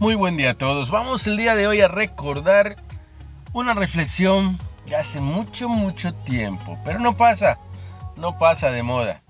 Muy 0.00 0.14
buen 0.14 0.36
día 0.36 0.52
a 0.52 0.54
todos. 0.54 0.88
Vamos 0.90 1.26
el 1.26 1.36
día 1.36 1.56
de 1.56 1.66
hoy 1.66 1.80
a 1.80 1.88
recordar 1.88 2.76
una 3.52 3.74
reflexión 3.74 4.56
de 4.86 4.94
hace 4.94 5.18
mucho, 5.18 5.68
mucho 5.68 6.12
tiempo. 6.24 6.78
Pero 6.84 7.00
no 7.00 7.16
pasa, 7.16 7.58
no 8.16 8.38
pasa 8.38 8.70
de 8.70 8.84
moda. 8.84 9.22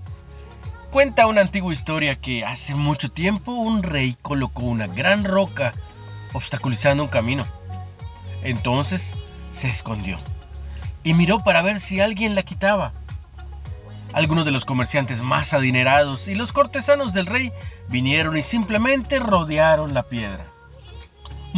Cuenta 0.91 1.27
una 1.27 1.41
antigua 1.41 1.73
historia 1.73 2.17
que 2.17 2.45
hace 2.45 2.75
mucho 2.75 3.09
tiempo 3.09 3.51
un 3.51 3.83
rey 3.83 4.19
colocó 4.21 4.61
una 4.65 4.87
gran 4.89 5.25
roca 5.25 5.73
obstaculizando 6.35 7.03
un 7.03 7.09
camino. 7.09 7.47
Entonces 8.43 9.01
se 9.63 9.71
escondió 9.71 10.19
y 11.03 11.15
miró 11.15 11.43
para 11.45 11.63
ver 11.63 11.81
si 11.89 11.99
alguien 11.99 12.35
la 12.35 12.43
quitaba. 12.43 12.93
Algunos 14.13 14.45
de 14.45 14.51
los 14.51 14.67
comerciantes 14.67 15.17
más 15.23 15.51
adinerados 15.51 16.21
y 16.29 16.35
los 16.35 16.53
cortesanos 16.53 17.15
del 17.15 17.25
rey 17.25 17.53
vinieron 17.89 18.37
y 18.37 18.43
simplemente 18.45 19.19
rodearon 19.19 19.95
la 19.95 20.03
piedra. 20.03 20.58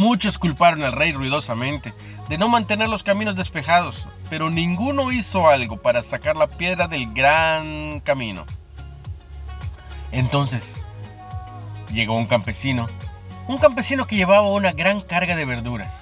Muchos 0.01 0.35
culparon 0.39 0.81
al 0.81 0.93
rey 0.93 1.11
ruidosamente 1.11 1.93
de 2.27 2.37
no 2.39 2.49
mantener 2.49 2.89
los 2.89 3.03
caminos 3.03 3.35
despejados, 3.35 3.95
pero 4.31 4.49
ninguno 4.49 5.11
hizo 5.11 5.47
algo 5.47 5.77
para 5.77 6.01
sacar 6.09 6.35
la 6.35 6.47
piedra 6.47 6.87
del 6.87 7.13
gran 7.13 7.99
camino. 7.99 8.47
Entonces, 10.11 10.63
llegó 11.91 12.17
un 12.17 12.25
campesino, 12.25 12.87
un 13.47 13.59
campesino 13.59 14.07
que 14.07 14.15
llevaba 14.15 14.49
una 14.49 14.71
gran 14.71 15.01
carga 15.01 15.35
de 15.35 15.45
verduras. 15.45 15.93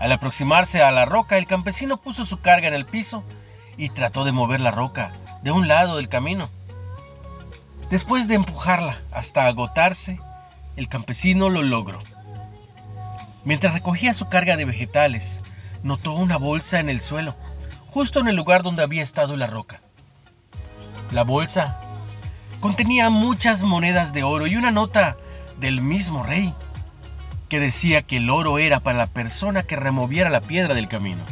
Al 0.00 0.10
aproximarse 0.10 0.82
a 0.82 0.90
la 0.90 1.04
roca, 1.04 1.38
el 1.38 1.46
campesino 1.46 1.98
puso 1.98 2.26
su 2.26 2.40
carga 2.40 2.66
en 2.66 2.74
el 2.74 2.86
piso 2.86 3.22
y 3.76 3.88
trató 3.90 4.24
de 4.24 4.32
mover 4.32 4.58
la 4.58 4.72
roca 4.72 5.12
de 5.44 5.52
un 5.52 5.68
lado 5.68 5.98
del 5.98 6.08
camino. 6.08 6.50
Después 7.88 8.26
de 8.26 8.34
empujarla 8.34 8.98
hasta 9.12 9.46
agotarse, 9.46 10.18
el 10.74 10.88
campesino 10.88 11.50
lo 11.50 11.62
logró. 11.62 12.00
Mientras 13.44 13.74
recogía 13.74 14.14
su 14.14 14.28
carga 14.28 14.56
de 14.56 14.64
vegetales, 14.64 15.22
notó 15.82 16.12
una 16.12 16.36
bolsa 16.36 16.78
en 16.78 16.88
el 16.88 17.00
suelo, 17.08 17.34
justo 17.90 18.20
en 18.20 18.28
el 18.28 18.36
lugar 18.36 18.62
donde 18.62 18.82
había 18.82 19.02
estado 19.02 19.36
la 19.36 19.48
roca. 19.48 19.80
La 21.10 21.24
bolsa 21.24 21.76
contenía 22.60 23.10
muchas 23.10 23.60
monedas 23.60 24.12
de 24.12 24.22
oro 24.22 24.46
y 24.46 24.56
una 24.56 24.70
nota 24.70 25.16
del 25.58 25.80
mismo 25.80 26.22
rey, 26.22 26.54
que 27.48 27.58
decía 27.58 28.02
que 28.02 28.18
el 28.18 28.30
oro 28.30 28.58
era 28.58 28.80
para 28.80 28.98
la 28.98 29.06
persona 29.08 29.64
que 29.64 29.76
removiera 29.76 30.30
la 30.30 30.42
piedra 30.42 30.74
del 30.74 30.88
camino. 30.88 31.24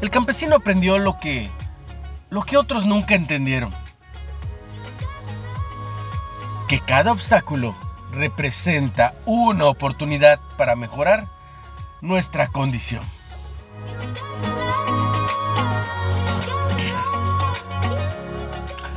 El 0.00 0.10
campesino 0.10 0.56
aprendió 0.56 0.98
lo 0.98 1.18
que 1.20 1.48
lo 2.30 2.42
que 2.42 2.56
otros 2.56 2.84
nunca 2.84 3.14
entendieron. 3.14 3.72
Que 6.68 6.80
cada 6.80 7.12
obstáculo 7.12 7.74
representa 8.12 9.14
una 9.26 9.66
oportunidad 9.66 10.38
para 10.56 10.76
mejorar 10.76 11.26
nuestra 12.00 12.48
condición. 12.48 13.04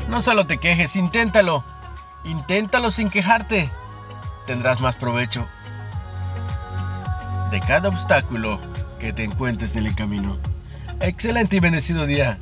No 0.09 0.23
solo 0.23 0.45
te 0.47 0.57
quejes, 0.59 0.95
inténtalo. 0.95 1.63
Inténtalo 2.23 2.91
sin 2.91 3.09
quejarte. 3.09 3.69
Tendrás 4.47 4.79
más 4.79 4.95
provecho 4.97 5.45
de 7.51 7.59
cada 7.61 7.89
obstáculo 7.89 8.59
que 8.99 9.13
te 9.13 9.23
encuentres 9.23 9.75
en 9.75 9.85
el 9.85 9.95
camino. 9.95 10.37
Excelente 10.99 11.55
y 11.55 11.59
bendecido 11.59 12.05
día. 12.05 12.37